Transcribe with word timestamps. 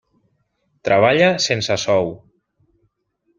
Treballa 0.89 1.27
sense 1.49 1.77
sou. 1.83 2.11